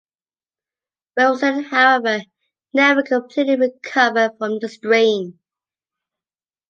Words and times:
Wilson, 1.15 1.65
however 1.65 2.21
never 2.73 3.03
completely 3.03 3.55
recovered 3.55 4.31
from 4.39 4.57
the 4.57 4.67
strain. 4.67 5.37